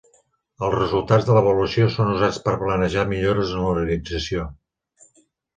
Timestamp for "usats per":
2.15-2.53